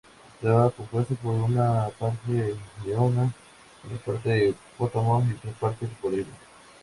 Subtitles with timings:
[0.37, 3.31] Estaba compuesto por una parte leona,
[3.83, 6.31] una parte hipopótamo y otra parte cocodrilo.